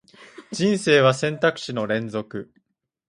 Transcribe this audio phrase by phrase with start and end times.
[0.51, 2.51] 人生は選択肢の連続